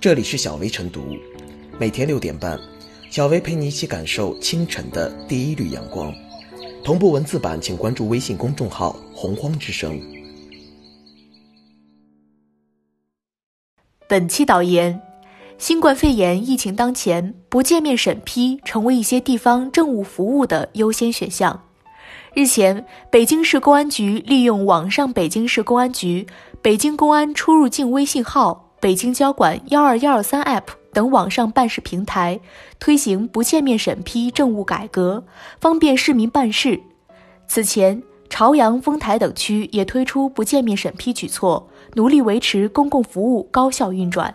[0.00, 1.14] 这里是小薇晨读，
[1.78, 2.58] 每天六点半，
[3.10, 6.10] 小薇陪你一起感受清晨的第一缕阳光。
[6.82, 10.00] 同步文字版，请关注微信公众号“洪荒之声”。
[14.08, 14.98] 本期导言：
[15.58, 21.66] 新冠肺炎疫情当前，不见面审批成为一些地方政务服务的优先选项。
[22.32, 26.26] 日前，北京市公安局利用网上北京市公安局、
[26.62, 30.64] 北京公安出入境微信号、北京交管幺二幺二三 App
[30.94, 32.40] 等网上办事平台，
[32.78, 35.22] 推行不见面审批政务改革，
[35.60, 36.80] 方便市民办事。
[37.46, 44.34] 此前，朝阳、丰台等区也推出不见面审批举措，努力维持公共服务高效运转。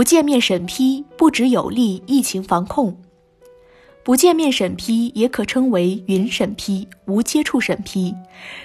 [0.00, 2.96] 不见面审批不只有利疫情防控，
[4.02, 8.14] 不见面审批也可称为云审批、无接触审批，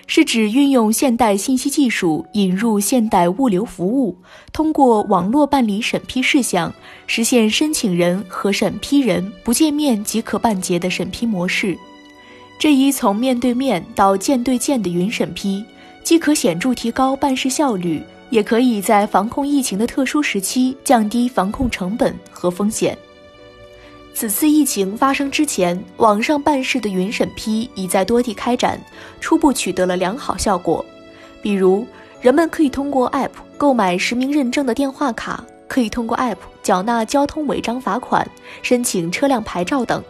[0.08, 4.17] 是指运用现代信息技术引入现代物流服务，
[4.53, 6.73] 通过网络办理审批事项，
[7.06, 11.78] 实现申请人和审批人不见面即可办结的审批模式。
[12.58, 15.66] 这一从面对面到件对件的云审批，
[16.02, 18.02] 既可显著提高办事效率。
[18.36, 22.97] 也可以在防控疫情的特殊时期降低防控成本和风险。
[24.14, 28.78] 此次疫情发生之前，网上办事的云审批已在多地开展，
[29.22, 30.86] 初步取得了良好效果。
[31.41, 31.88] 比如，
[32.19, 38.30] 人们可以通过 App 购买实名认证的电话卡，可以通过 App 缴纳交通违章罚款、
[38.61, 40.03] 申请车辆牌照等。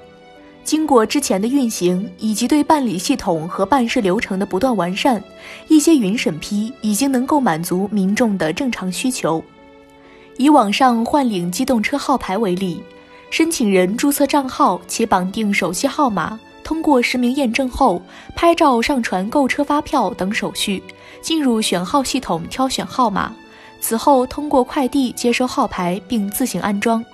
[0.65, 5.23] 经过之前的运行以及对办理系统和办事流程的不断完善，
[5.67, 9.41] 一些云审批已经能够满足民众的正常需求。
[10.37, 12.81] 以网上换领机动车号牌为例，
[13.29, 18.01] 申请人注册账号且绑定手机号码，通过实名验证后，
[18.35, 20.81] 拍照上传购车发票等手续，
[21.21, 23.31] 进入选号系统挑选号码，
[23.79, 27.05] 此后通过快递接收号牌并自行安装。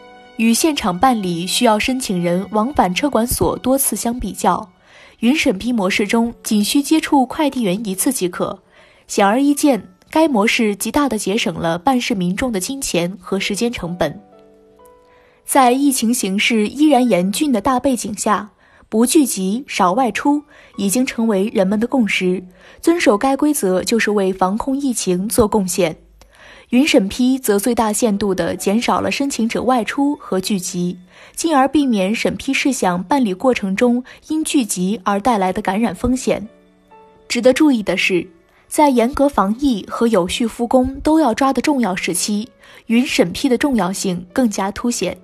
[0.41, 4.71] 与现场办理需要申请人往返车管所多次相比较，
[5.19, 8.57] 云审批模式中仅需接触快递员一次即可。
[9.05, 14.19] 显而易见，该模式极大地节省了办事民众的金钱和时间成本。
[15.45, 18.49] 在疫情形势依然严峻的大背景下，
[18.89, 20.41] 不聚集、少外出
[20.75, 22.43] 已经成为人们的共识。
[22.81, 25.97] 遵守该规则就是为防控疫情做贡献。
[26.71, 30.97] 云审批则最大限度地减少了申请者外出和聚集，
[31.35, 36.47] 进而避免审批事项办理过程中因聚集而带来的感染风险。
[37.27, 38.25] 值得注意的是，
[38.69, 42.47] 在严格防疫和有序复工都要抓的重要时期，
[42.85, 45.17] 云审批的重要性更加凸显。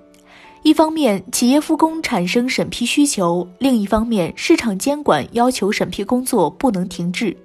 [0.64, 7.38] 一方面，企业复工产生审批需求；另一方面，市场监管要求审批工作不能停滞。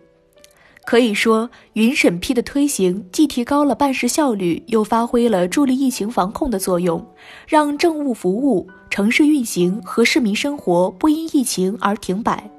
[0.85, 7.05] 可以说，云审批的推行既提高了办事效率，又发挥了助力疫情防控的作用，
[7.47, 12.51] 让政务服务、城市运行和市民生活不因疫情而停摆。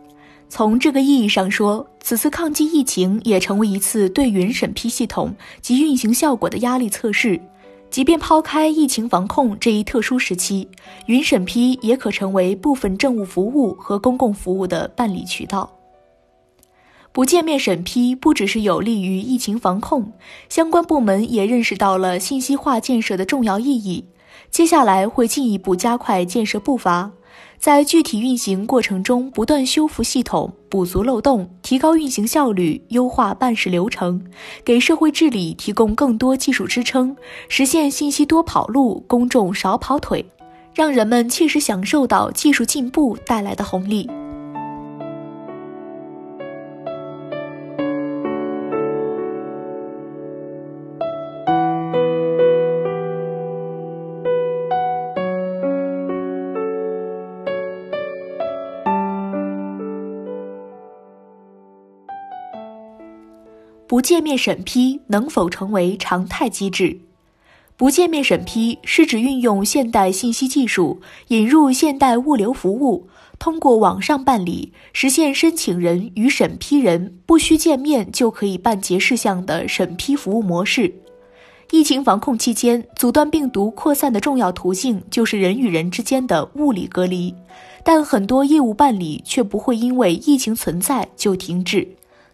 [0.47, 7.39] 从这个意义上说，此次抗击疫情也成为一次对云审批系统及运行效果的压力测试。
[7.89, 10.67] 即便抛开疫情防控这一特殊时期，
[11.07, 15.69] 云审批也可成为部分政务服务和公共服务的办理渠道。
[17.13, 20.11] 不见面审批不只是有利于疫情防控，
[20.49, 24.05] 相关部门也认识到了信息化建设的重要意义。
[24.49, 27.11] 接下来会进一步加快建设步伐，
[27.59, 34.25] 在具体运行过程中不断修复系统、补足漏洞、提高运行效率、优化办事流程，
[34.65, 37.15] 给社会治理提供更多技术支撑，
[37.47, 40.25] 实现信息多跑路、公众少跑腿，
[40.73, 44.09] 让人们切实享受到技术进步带来的红利。
[63.93, 66.97] 不见面审批能否成为常态机制？
[67.77, 73.07] 不见面审批是指运用现代信息技术，引入现代物流服务，
[73.37, 80.91] 通过网上办理，实现申请人与审批人不需见面就可以办结事项的审批服务模式。
[81.69, 87.31] 疫情防控期间，阻断病毒扩散的重要途径就是人与人之间的物理隔离，
[87.83, 91.87] 但很多业务办理却不会因为疫情存在就停止。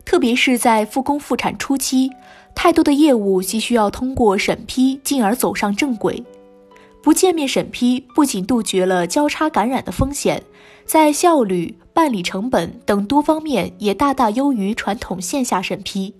[0.09, 2.09] 特别是在复工复产初期，
[2.55, 6.23] 太多的业务既需要通过审批，进而走上正轨。
[7.03, 10.41] 不见面审批不仅杜绝了交叉感染的风险，
[10.83, 16.15] 在效率、办理成本等多方面也大大优于传统线下审批。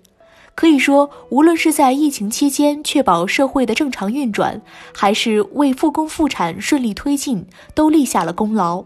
[0.54, 4.62] 可以说，无论是在疫情期间确保社会的正常运转，
[4.94, 7.44] 还是为复工复产顺利推进，
[7.74, 8.84] 都立下了功劳。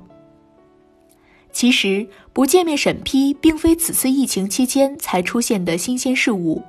[1.53, 6.61] 其实，不见面审批并非此次疫情期间才出现的新鲜事物，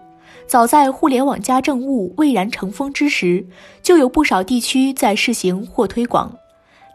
[0.45, 3.43] 早在互联网加政务蔚然成风之时，
[3.81, 6.31] 就有不少地区在试行或推广。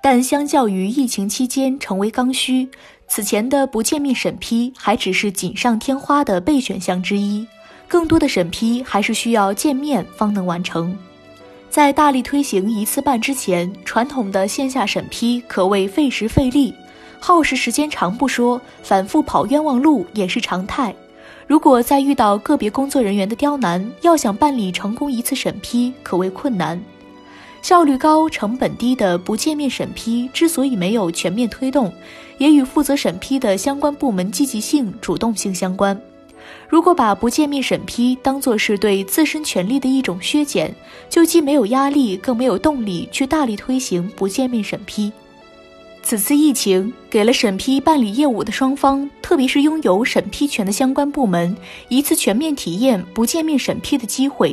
[0.00, 2.68] 但相较于疫情期间成为刚需，
[3.08, 7.44] 此前的不见面审批还只是锦上添花的备选项之一。
[7.88, 10.96] 更多的审批还是需要见面方能完成。
[11.68, 16.72] 在大力推行一次办之前，传统的线下审批可谓费时费力，
[17.20, 20.94] 耗时时间长不说，反复跑冤枉路也是常态。
[21.46, 26.80] 如果再遇到个别工作人员的刁难，要想办理成功一次审批，可谓困难。
[27.60, 31.92] 效率高、成本低的不见面审批之所以没有全面推动，
[32.38, 36.00] 也与负责审批的相关部门积极性、主动性相关。
[36.68, 40.74] 如果把不见面审批当作是对自身权利的一种削减，
[41.10, 45.12] 就既没有压力，更没有动力去大力推行不见面审批。
[46.10, 54.52] 此次疫情给了审批办理业务的双方，特别是拥有审批权的相关部门，一次全面体验不见面审批的机会。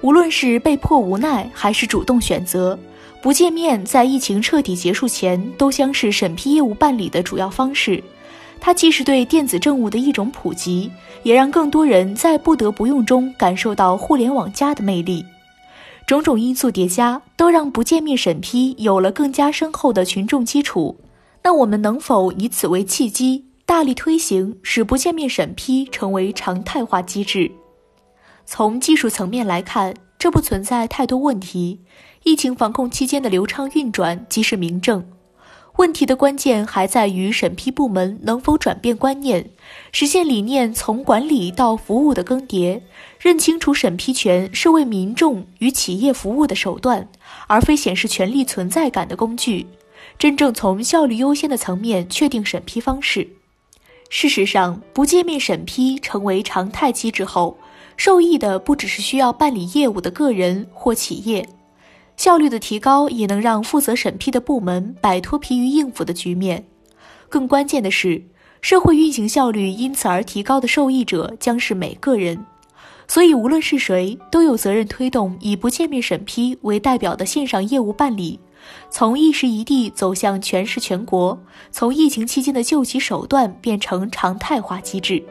[0.00, 2.78] 无论是被迫无奈，还是主动选择，
[3.20, 8.02] 不见面在疫情彻底结束前，都将是审批业务办理的主要方式。
[8.58, 10.90] 它既是对电子政务的一种普及，
[11.22, 15.22] 也让更多人在不得不用中感受到互联网加的魅力。
[16.08, 20.98] 种种因素叠加，都让不见面审批有了更加深厚的群众基础。
[21.42, 27.52] 那我们能否以此为契机，大力推行，使不见面审批成为常态化机制？
[28.46, 31.80] 从技术层面来看，这不存在太多问题。
[32.22, 35.06] 疫情防控期间的流畅运转即是明证。
[35.78, 39.48] 问题的关键还在于审批部门能否转变观念，
[39.92, 42.80] 实现理念从管理到服务的更迭，
[43.20, 47.08] 认清楚审批权是为民众与企业服务的手段，
[47.46, 49.68] 而非显示权力存在感的工具。
[50.18, 53.28] 真正从效率优先的层面确定审批方式。
[54.10, 57.56] 事实上，不见面审批成为常态机制后，
[57.96, 61.48] 受益的不只是需要办理业务的个人或企业。
[62.18, 66.66] 效率的提高也能让负责审批的部门摆脱疲于应付的局面。
[67.28, 68.24] 更关键的是，
[68.60, 72.44] 社会运行效率因此而提高的受益者将是每个人。
[73.06, 78.40] 所以，无论是谁，都有责任推动以不见面审批为代表的线上业务办理，
[78.90, 85.22] 从一时一地走向全市全国，从疫情期间的救急手段变成常态化机制。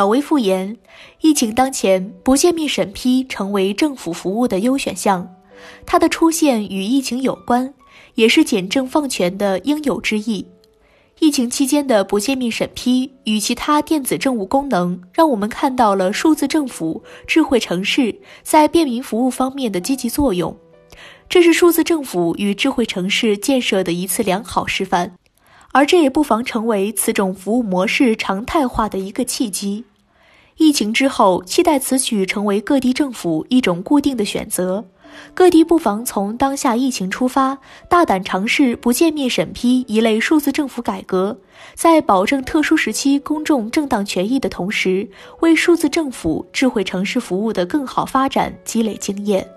[0.00, 0.78] 小微复言，
[1.20, 5.30] 疫情当前，不见面审批成为政府服务的优选项。
[5.84, 7.74] 它的出现与疫情有关，
[8.14, 10.46] 也是简政放权的应有之义。
[11.18, 20.56] 疫情期间的不见面审批与其他电子政务功能，让我们看到了数字政府、智慧城市在便民服务方面的积极作用。
[21.28, 25.16] 这是数字政府与智慧城市建设的一次良好示范。
[25.72, 29.84] 而这也不妨成为此种服务模式常态化的一个契机。
[30.60, 34.84] 疫情之后，期待此举成为各地政府一种固定的选择。
[35.32, 37.56] 各地不妨从当下疫情出发，
[37.88, 41.38] 大胆尝试不见面审批一类数字政府改革，
[41.74, 45.08] 在保证特殊时期公众正当权益的同时，
[45.40, 49.48] 为数字政府、智慧城市服务的更好发展积累经验。